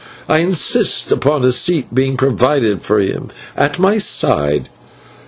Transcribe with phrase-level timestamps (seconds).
[0.27, 4.67] I insist upon a seat being provided for him at my side."